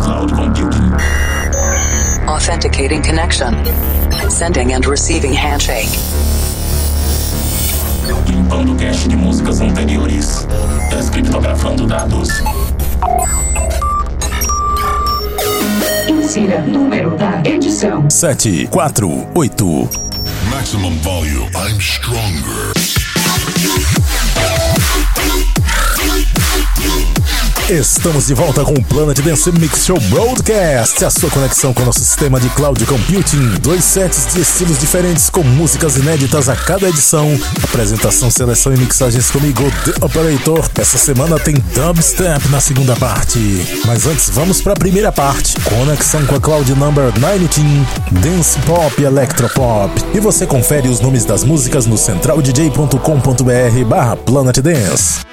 cloud 0.00 0.30
computing. 0.32 0.92
Authenticating 2.28 3.02
connection. 3.02 3.54
Sending 4.30 4.72
and 4.72 4.86
receiving 4.86 5.32
handshake. 5.32 5.88
Limpando 8.26 8.74
cache 8.76 9.08
de 9.08 9.16
músicas 9.16 9.60
anteriores. 9.60 10.46
Descriptografando 10.90 11.86
dados. 11.86 12.28
Insira 16.08 16.60
número 16.62 17.16
da 17.16 17.42
edição: 17.44 18.08
748. 18.10 19.88
Maximum 20.50 20.96
volume. 20.98 21.50
I'm 21.54 21.80
stronger. 21.80 22.72
Estamos 27.70 28.28
de 28.28 28.32
volta 28.32 28.64
com 28.64 28.72
o 28.72 28.82
Planet 28.82 29.20
Dance 29.20 29.52
Mix 29.52 29.84
Show 29.84 30.00
Broadcast, 30.08 31.04
a 31.04 31.10
sua 31.10 31.28
conexão 31.28 31.74
com 31.74 31.82
o 31.82 31.84
nosso 31.84 32.00
sistema 32.00 32.40
de 32.40 32.48
cloud 32.48 32.82
computing. 32.86 33.56
Dois 33.60 33.84
sets 33.84 34.32
de 34.32 34.40
estilos 34.40 34.78
diferentes 34.78 35.28
com 35.28 35.42
músicas 35.42 35.98
inéditas 35.98 36.48
a 36.48 36.56
cada 36.56 36.88
edição. 36.88 37.28
Apresentação, 37.62 38.30
seleção 38.30 38.72
e 38.72 38.78
mixagens 38.78 39.30
comigo, 39.30 39.62
The 39.84 40.02
Operator. 40.02 40.66
Essa 40.78 40.96
semana 40.96 41.38
tem 41.38 41.56
dubstep 41.74 42.48
na 42.48 42.58
segunda 42.58 42.96
parte. 42.96 43.38
Mas 43.84 44.06
antes, 44.06 44.30
vamos 44.30 44.62
para 44.62 44.72
a 44.72 44.76
primeira 44.76 45.12
parte. 45.12 45.54
Conexão 45.60 46.24
com 46.24 46.36
a 46.36 46.40
Cloud 46.40 46.74
Number 46.74 47.12
19, 47.12 47.86
Dance 48.22 48.58
Pop 48.60 48.94
e 48.98 49.04
Electropop. 49.04 49.92
E 50.14 50.20
você 50.20 50.46
confere 50.46 50.88
os 50.88 51.00
nomes 51.00 51.26
das 51.26 51.44
músicas 51.44 51.84
no 51.84 51.98
centraldj.com.br 51.98 53.84
barra 53.86 54.16
Planet 54.16 54.56
Dance. 54.60 55.28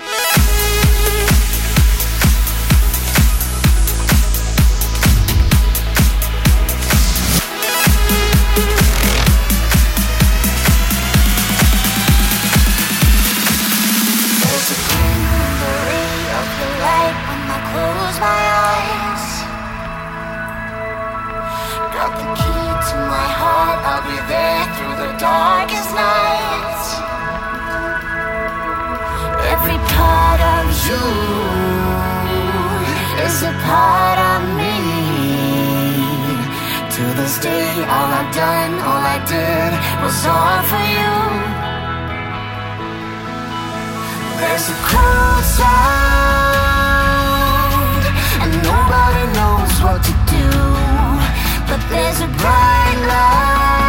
Part 33.68 34.20
of 34.34 34.42
me. 34.60 34.78
To 36.96 37.04
this 37.20 37.36
day, 37.40 37.72
all 37.94 38.10
I've 38.20 38.32
done, 38.34 38.74
all 38.90 39.04
I 39.16 39.20
did 39.36 39.72
was 40.04 40.18
all 40.34 40.62
for 40.70 40.84
you. 40.96 41.16
There's 44.40 44.68
a 44.76 44.78
cold 44.92 45.44
sound, 45.60 45.96
and 48.44 48.52
nobody 48.72 49.26
knows 49.38 49.74
what 49.86 50.00
to 50.10 50.14
do. 50.36 50.50
But 51.70 51.82
there's 51.92 52.20
a 52.28 52.30
bright 52.42 53.00
light 53.12 53.85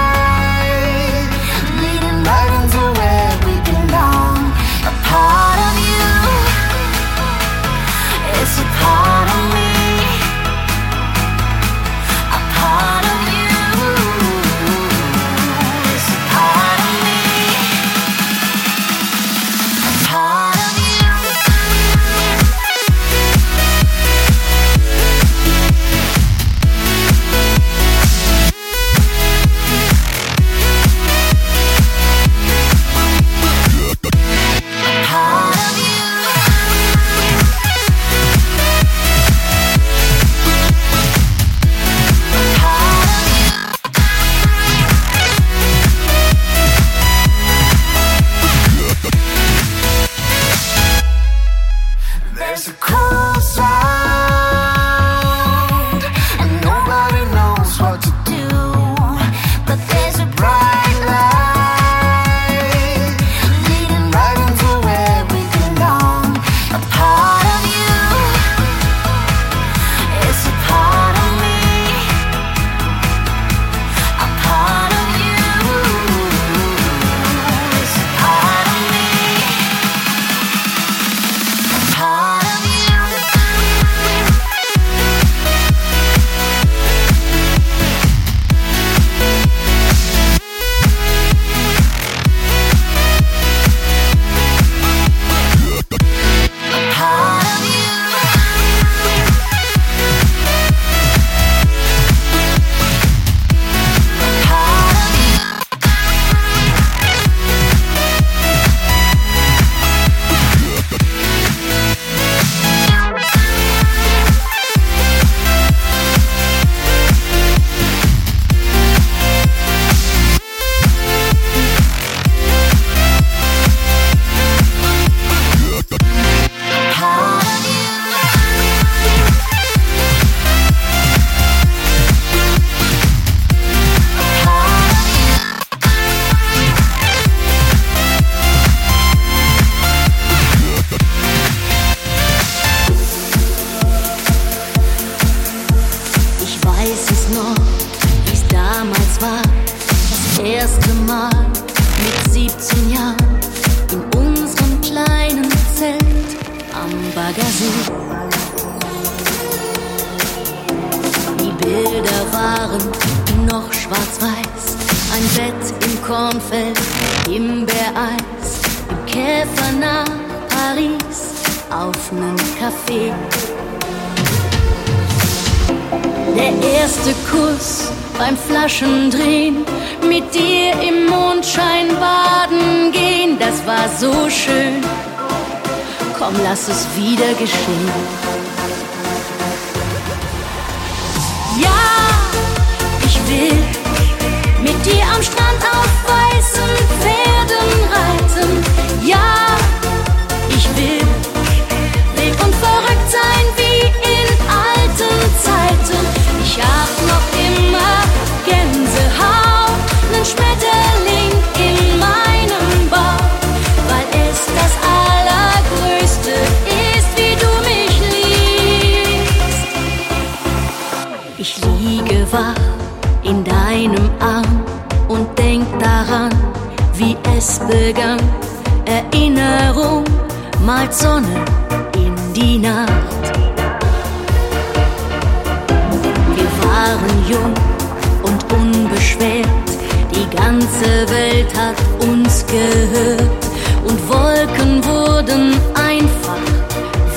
ganze 240.36 241.08
Welt 241.08 241.52
hat 241.56 241.76
uns 242.08 242.44
gehört 242.46 243.42
und 243.86 244.08
Wolken 244.08 244.84
wurden 244.84 245.54
einfach 245.74 246.46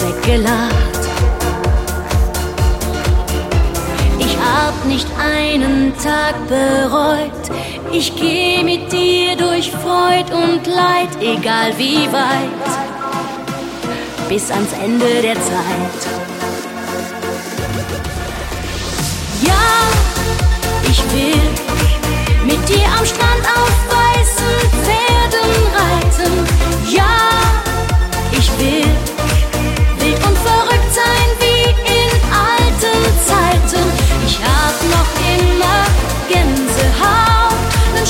weggelacht. 0.01 1.00
Ich 4.19 4.38
hab 4.38 4.86
nicht 4.86 5.07
einen 5.19 5.94
Tag 5.98 6.36
bereut, 6.48 7.31
ich 7.92 8.16
geh 8.16 8.63
mit 8.63 8.92
dir 8.92 9.36
durch 9.36 9.71
Freud 9.71 10.31
und 10.31 10.66
Leid, 10.66 11.10
egal 11.21 11.74
wie 11.77 12.07
weit, 12.12 12.69
bis 14.27 14.50
ans 14.51 14.74
Ende 14.83 15.21
der 15.21 15.36
Zeit. 15.36 16.01
Ja, 19.42 19.54
ich 20.89 21.01
will 21.13 21.69
mit 22.49 22.67
dir 22.67 22.87
am 22.97 23.05
Strand 23.05 23.43
auf 23.61 23.75
weißen 23.95 24.53
Pferden 24.81 25.51
reiten. 25.79 26.33
Ja, 26.89 27.15
ich 28.31 28.49
will 28.57 28.89
wild 29.99 30.25
und 30.27 30.37
verrückt 30.47 30.91
sein 31.01 31.29
wie 31.43 31.69
in 32.01 32.11
alten 32.49 32.97
Zeiten. 33.29 33.83
Ich 34.25 34.39
hab 34.39 34.75
noch 34.95 35.11
immer 35.35 35.79
Gänsehaut. 36.27 37.29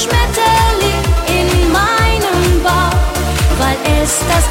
Schmetterling 0.04 1.04
in 1.28 1.72
meinem 1.74 2.64
Bauch, 2.64 3.04
weil 3.60 3.78
es 4.02 4.20
das 4.32 4.46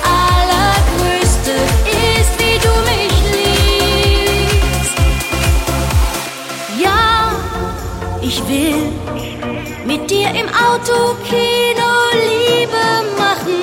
Autokino 10.67 11.93
Liebe 12.13 12.87
machen. 13.17 13.63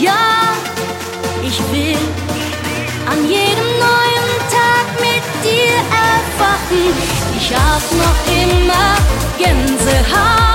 Ja, 0.00 0.54
ich 1.42 1.58
will 1.72 1.98
an 3.10 3.28
jedem 3.28 3.70
neuen 3.86 4.30
Tag 4.56 4.86
mit 5.00 5.24
dir 5.44 5.78
erwachen. 6.08 6.94
Ich 7.36 7.54
hab 7.54 7.82
noch 8.02 8.18
immer 8.42 8.96
Gänsehaut 9.38 10.50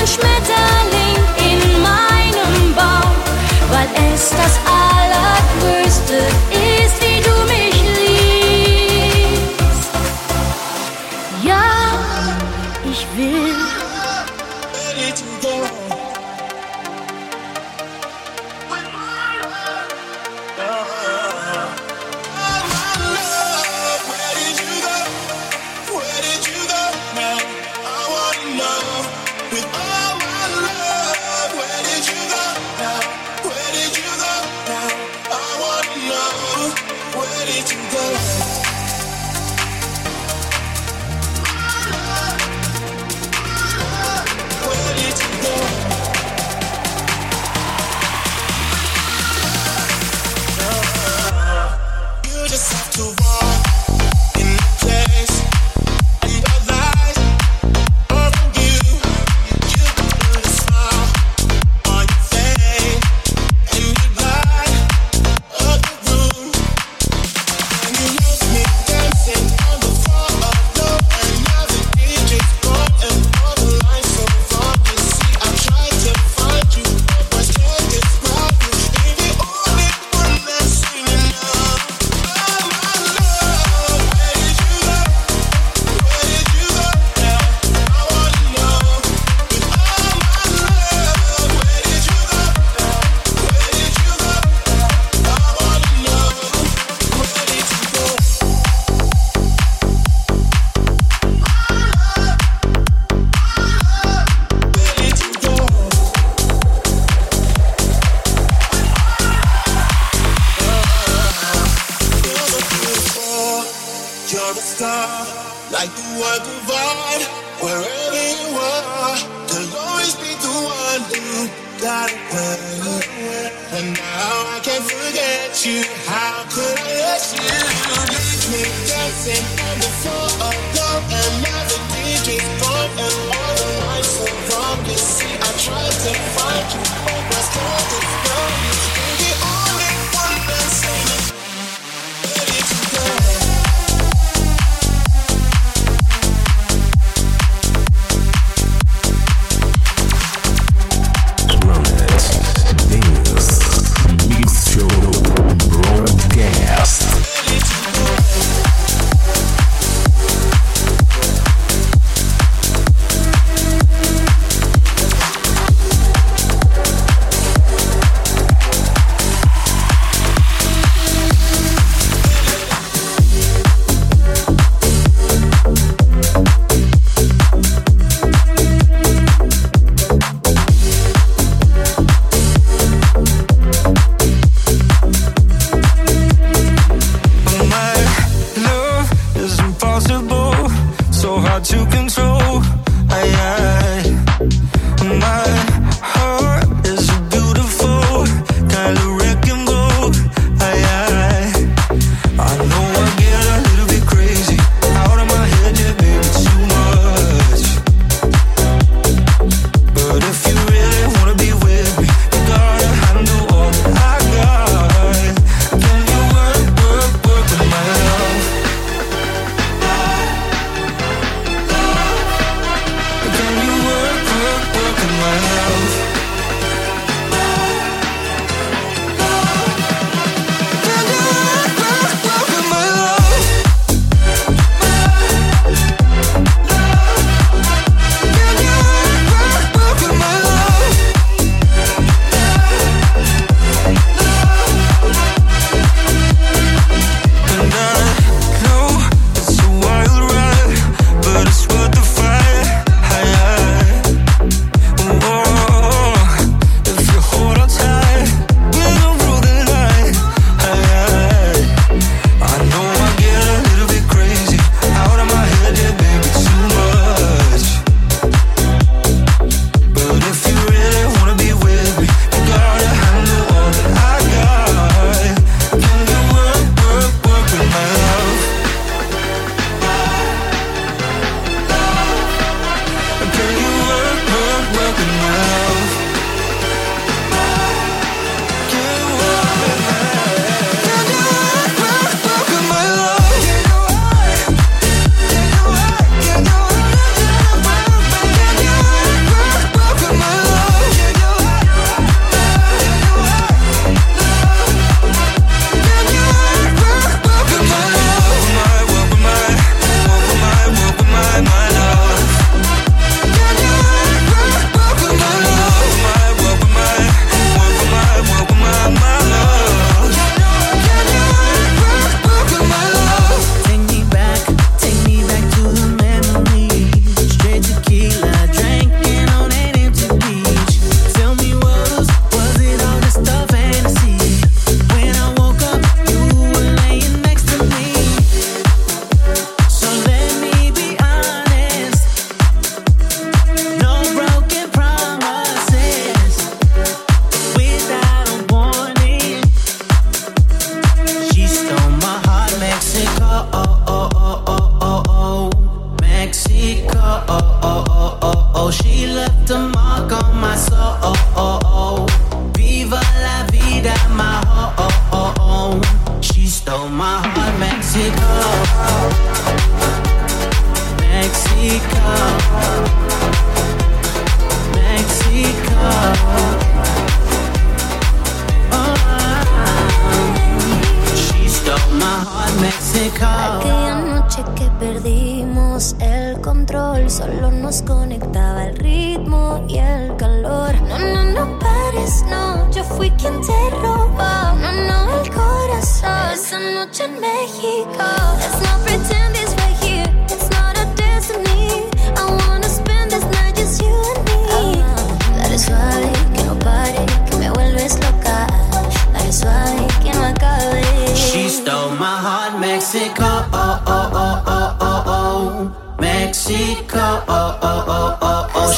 ein 0.00 0.06
Schmetterling 0.06 1.16
in 1.36 1.82
meinem 1.82 2.74
Bauch, 2.74 3.16
weil 3.70 3.88
es 4.14 4.30
das 4.30 4.58
Allergrößte 4.64 6.14
ist, 6.14 6.59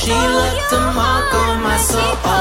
She 0.03 0.11
left 0.11 0.73
a 0.73 0.81
mark 0.97 1.33
on 1.33 1.63
my 1.63 1.77
soul. 1.77 2.32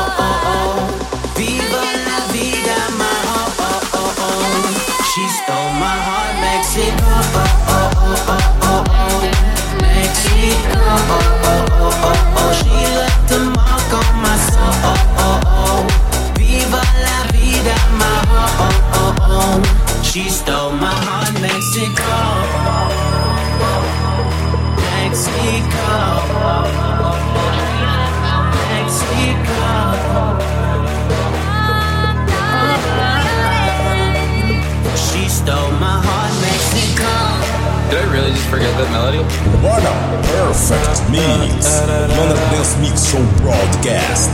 forget 38.51 38.75
that 38.75 38.91
melody? 38.91 39.19
What 39.63 39.79
a 39.79 39.93
perfect 40.27 41.07
mix! 41.07 41.71
One 42.19 42.31
of 42.35 42.41
this 42.51 42.75
Mix 42.83 43.07
Show 43.07 43.23
broadcast. 43.39 44.27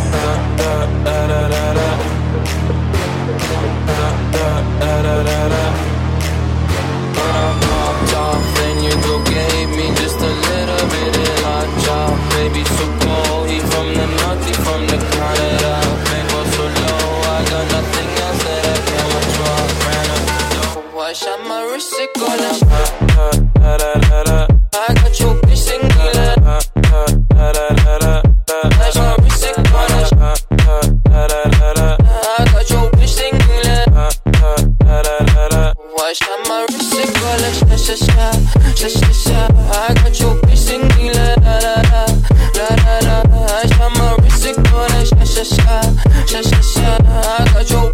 Baby, 12.38 12.64
so 12.64 12.86
cold, 13.02 13.50
he 13.50 13.60
from 13.60 13.88
the 13.94 14.06
north, 14.06 14.46
he 14.46 14.54
from 14.54 14.82
the 14.88 14.98
Canada 15.12 15.67
touch 47.46 47.72
your 47.72 47.87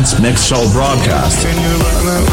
Dance 0.00 0.18
Mix 0.18 0.46
Show 0.46 0.64
broadcast. 0.72 1.44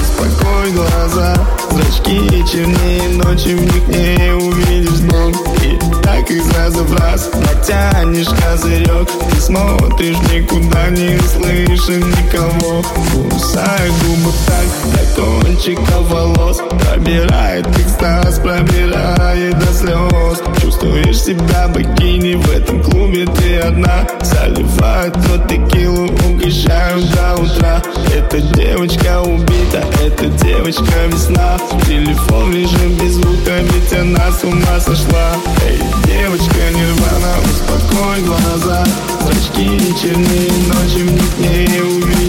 Успокой 0.02 0.72
глаза 0.72 1.36
Зрачки 1.70 2.46
чернее 2.50 3.10
ночи 3.18 3.56
В 3.56 3.62
них 3.62 3.88
не 3.90 4.34
увидишь 4.36 5.00
дном 5.00 5.34
И 5.64 5.78
так 6.02 6.32
их 6.32 6.44
сразу 6.46 6.86
в 6.86 6.96
раз 6.96 7.30
Натянешь 7.34 8.30
козырек 8.30 9.10
Ты 9.32 9.42
смотришь 9.42 10.18
никуда 10.32 10.88
не 10.92 11.20
слышишь 11.20 11.90
никого 11.90 12.82
Кусай 13.30 13.90
губы 14.02 14.32
так 14.46 15.16
До 15.16 15.22
кончика 15.22 16.00
волос 16.00 16.62
Пробирает 16.86 17.68
экстаз 17.80 18.40
Пробирает 18.40 19.60
до 19.60 19.74
слез 19.74 20.42
Чувствуешь 20.78 21.22
себя 21.22 21.68
богиней 21.68 22.36
В 22.36 22.52
этом 22.52 22.84
клубе? 22.84 23.26
Ты 23.26 23.58
одна 23.58 24.08
Заливают 24.22 25.14
то 25.14 25.40
текилу 25.48 26.06
Угощают 26.30 27.10
до 27.16 27.36
утра. 27.36 27.82
Эта 28.16 28.40
девочка 28.40 29.22
убита 29.24 29.84
Эта 30.06 30.28
девочка 30.28 31.08
весна. 31.08 31.58
Телефон 31.88 32.54
лежит 32.54 33.02
без 33.02 33.14
звука 33.14 33.58
Ведь 33.60 34.00
она 34.00 34.32
с 34.32 34.44
ума 34.44 34.80
сошла. 34.80 35.34
Эй, 35.68 35.80
девочка 36.06 36.60
нирвана 36.72 37.34
Успокой 37.44 38.22
глаза. 38.22 38.86
Зрачки 39.22 39.80
чернее 40.00 40.52
ночи 40.68 41.02
В 41.02 41.12
них 41.12 41.38
не 41.40 41.82
увидишь 41.82 42.27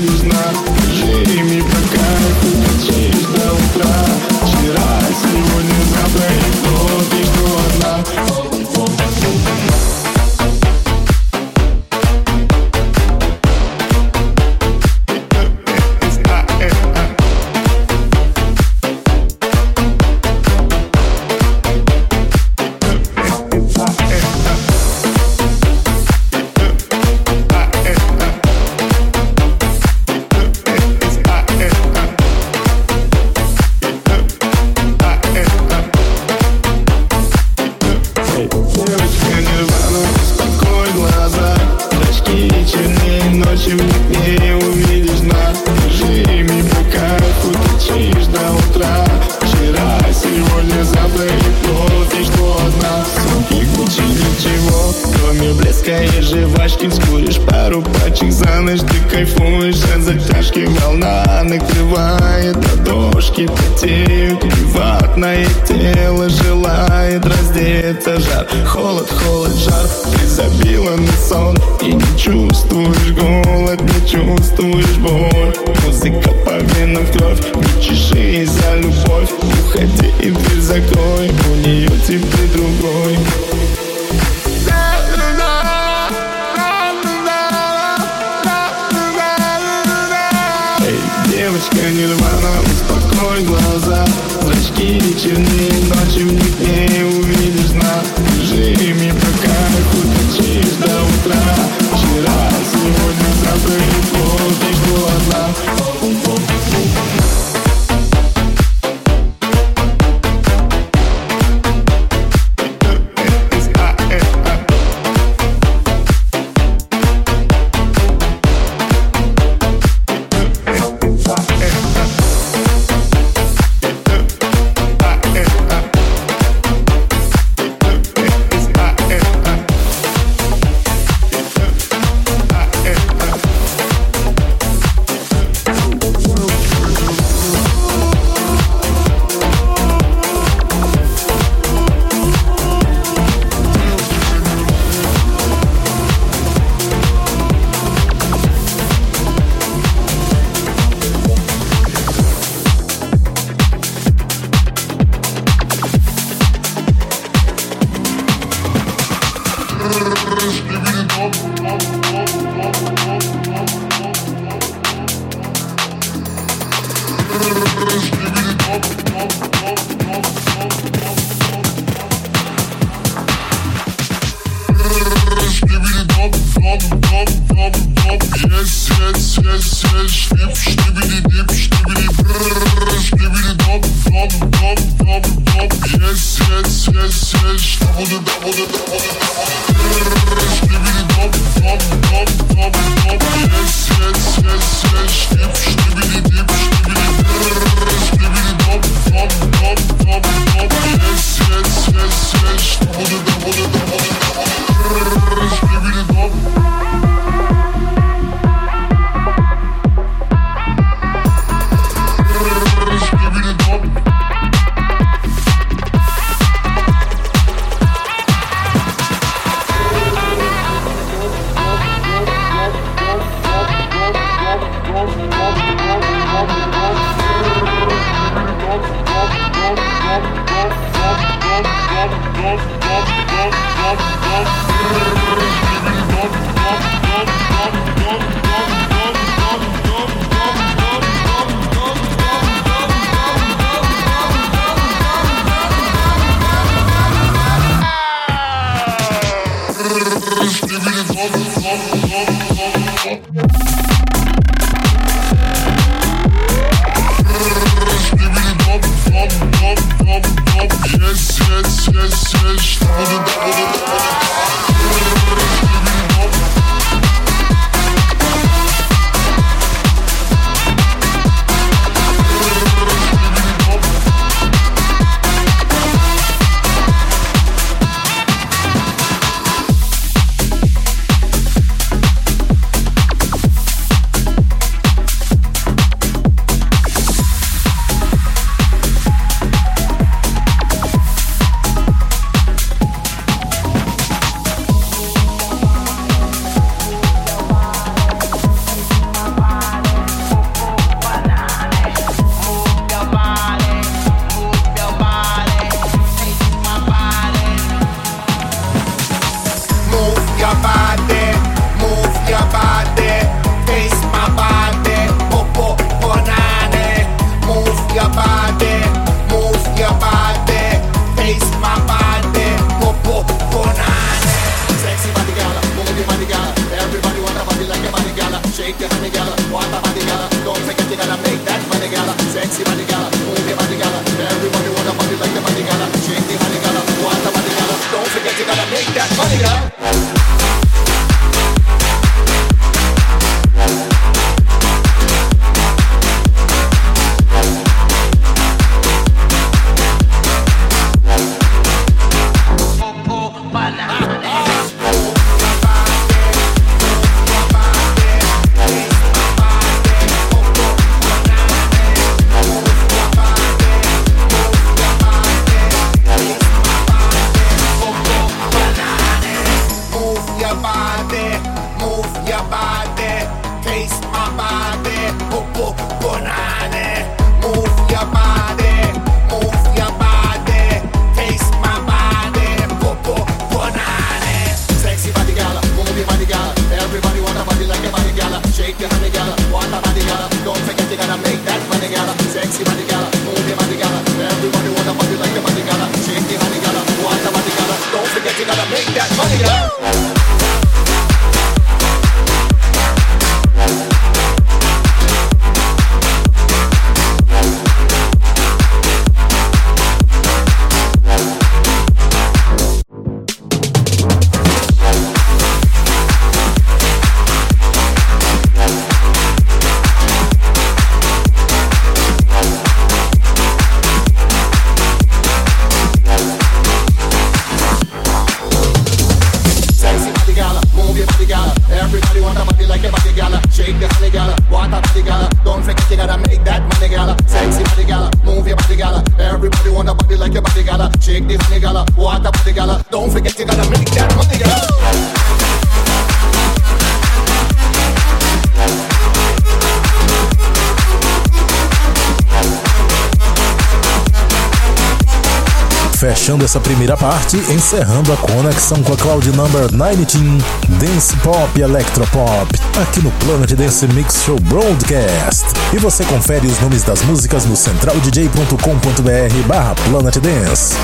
essa 456.59 456.61
primeira 456.61 456.97
parte, 456.97 457.37
encerrando 457.53 458.13
a 458.13 458.17
conexão 458.17 458.83
com 458.83 458.93
a 458.93 458.97
Cloud 458.97 459.31
Number 459.33 459.69
19, 459.69 460.43
Dance 460.81 461.17
Pop 461.17 461.49
e 461.57 461.63
Electropop, 461.63 462.53
aqui 462.81 463.01
no 463.01 463.11
Planet 463.13 463.53
Dance 463.53 463.87
Mix 463.89 464.23
Show 464.25 464.39
Broadcast. 464.41 465.47
E 465.73 465.79
você 465.79 466.05
confere 466.05 466.47
os 466.47 466.59
nomes 466.61 466.83
das 466.83 467.03
músicas 467.03 467.45
no 467.45 467.57
centraldj.com.br 467.57 469.47
barra 469.47 469.75
Planet 469.75 470.17
Dance. 470.19 470.75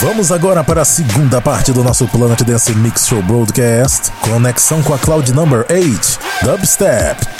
Vamos 0.00 0.32
agora 0.32 0.64
para 0.64 0.82
a 0.82 0.84
segunda 0.84 1.40
parte 1.40 1.72
do 1.72 1.84
nosso 1.84 2.08
Planet 2.08 2.42
Dance 2.42 2.74
Mix 2.74 3.06
Show 3.06 3.22
Broadcast, 3.22 4.10
conexão 4.20 4.82
com 4.82 4.94
a 4.94 4.98
Cloud 4.98 5.32
Number 5.32 5.64
8, 5.70 6.18
Dubstep. 6.42 7.39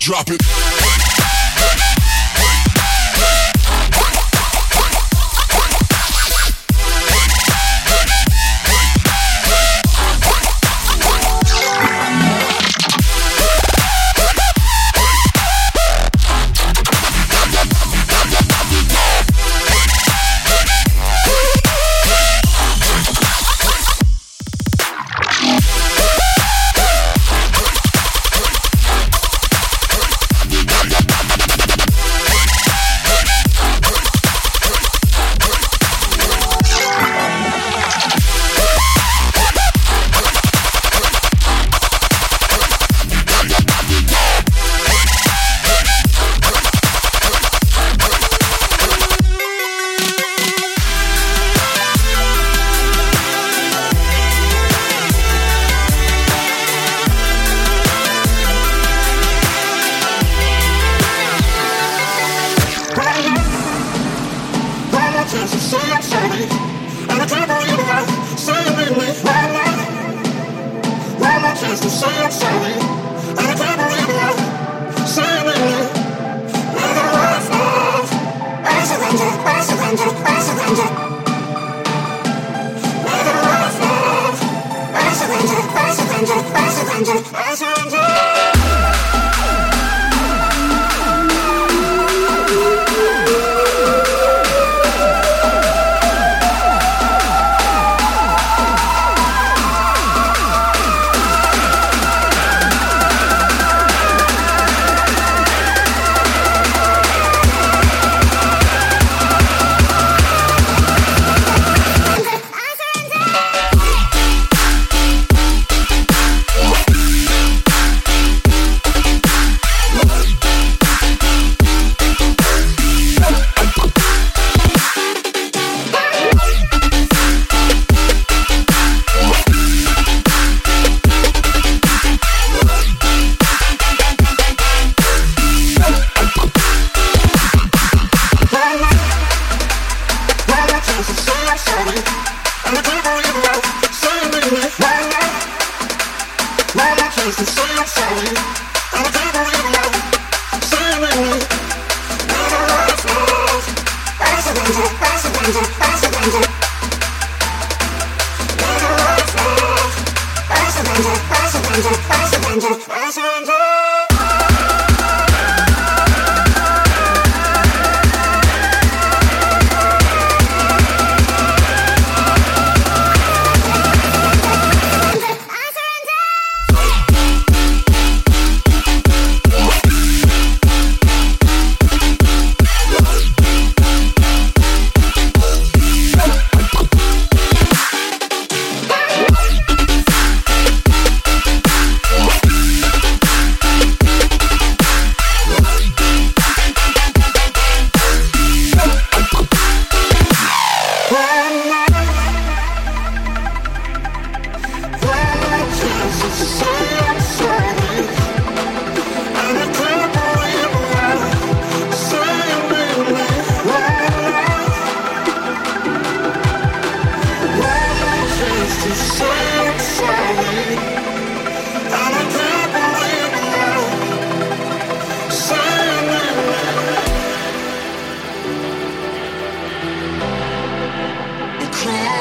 Drop 0.00 0.28
it. 0.30 1.11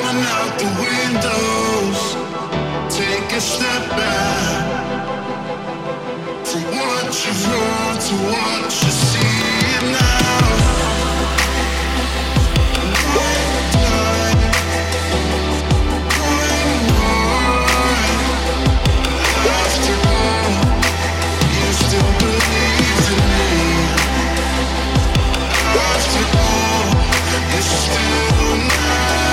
out 0.05 0.57
the 0.59 0.65
windows. 0.81 1.99
Take 2.95 3.31
a 3.33 3.41
step 3.41 3.89
back 3.91 4.81
from 6.45 6.63
what 6.63 7.05
you've 7.25 7.45
to 8.05 8.15
what 8.31 8.63
you 8.65 8.91
see 8.91 9.91
now. 9.91 10.81
After 19.43 19.95
all, 20.09 20.51
you 21.57 21.71
still 21.81 22.11
in 23.09 23.19
me. 23.31 23.51
After 25.61 26.25
all, 26.39 26.87
you 27.53 27.61
still 27.61 28.57
now. 28.57 29.30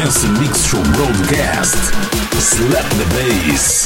Dance 0.00 0.26
Mix 0.40 0.64
Show 0.64 0.82
Broadcast. 0.94 1.92
Slap 2.40 2.88
the 2.96 3.04
bass. 3.14 3.79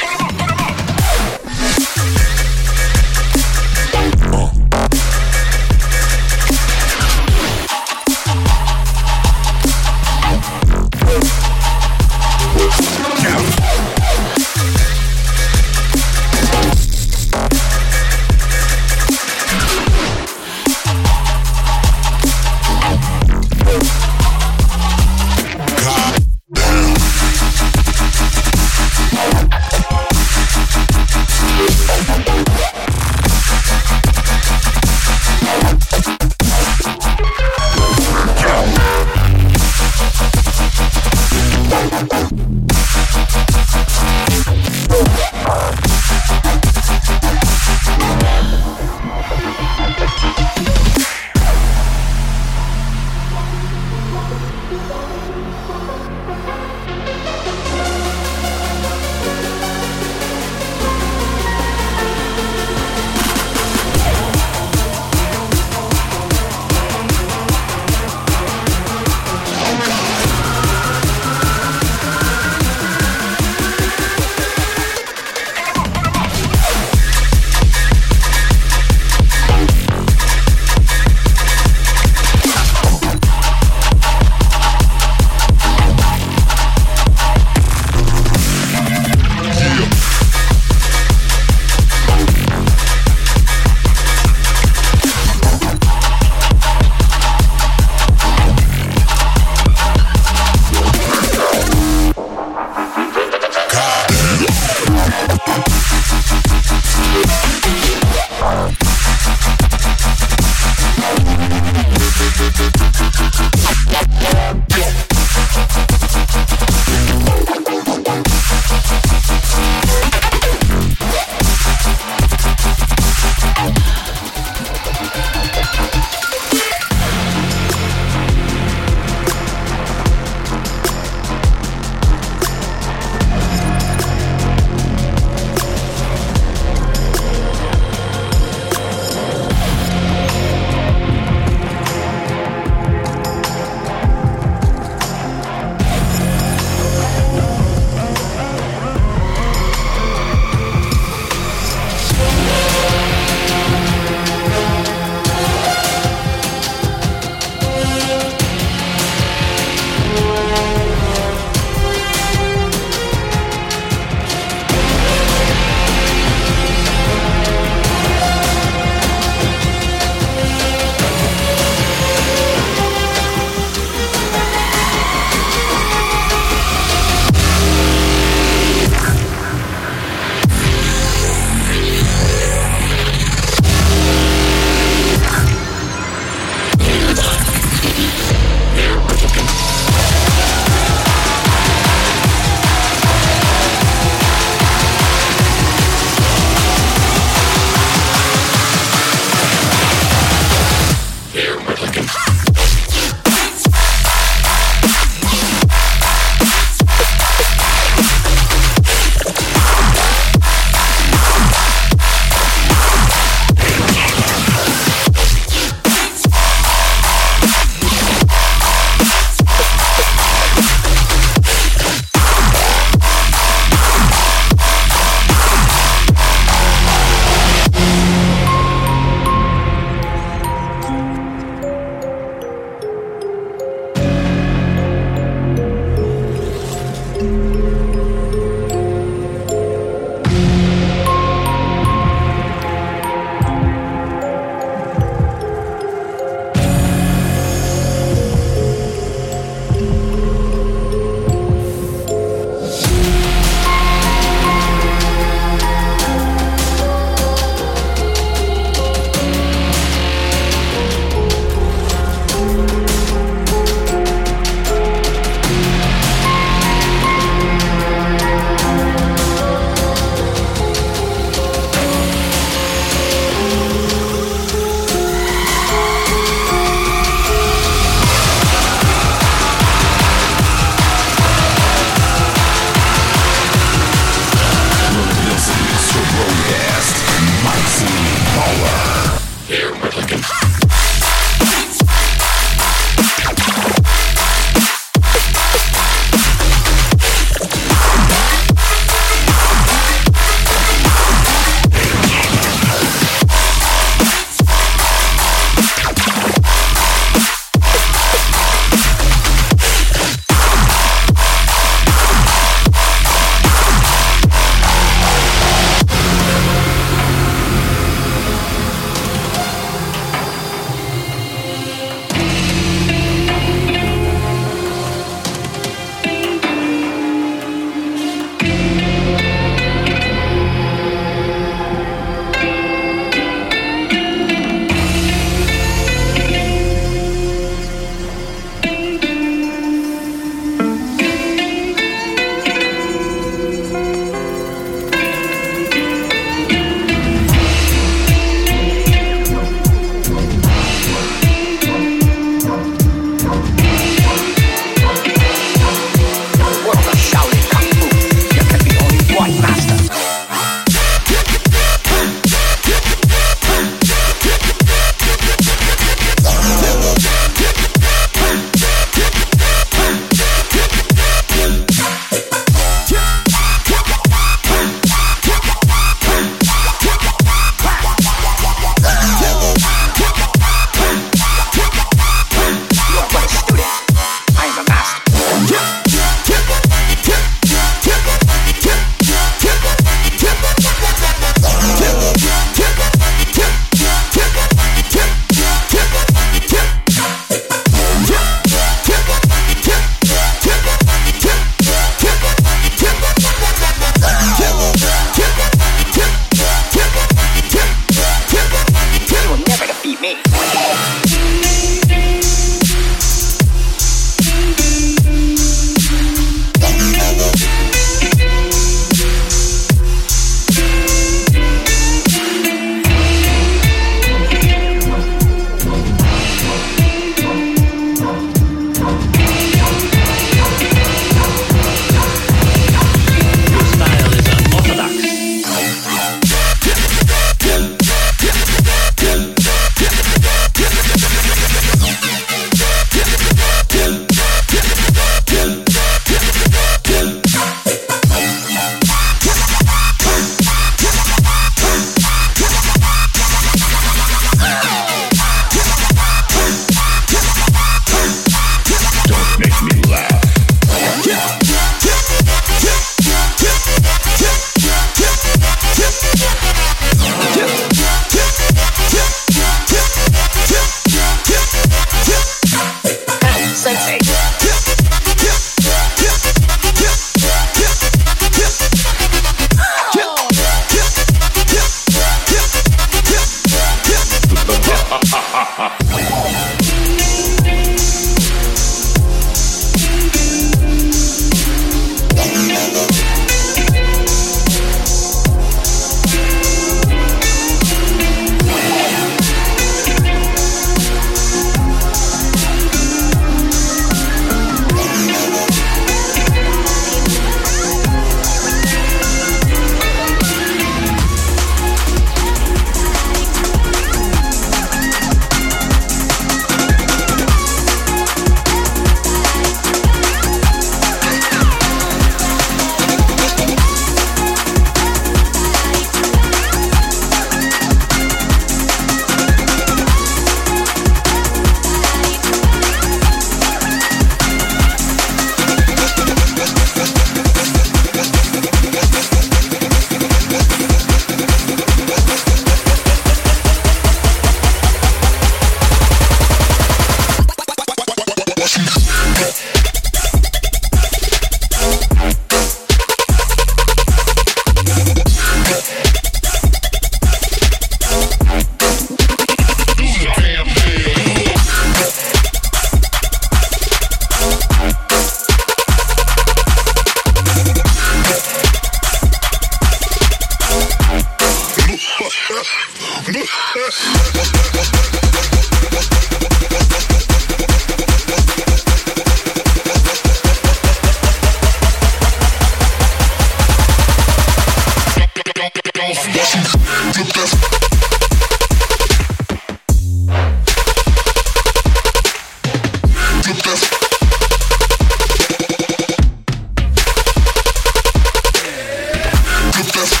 the 599.63 599.71
best. 599.73 600.00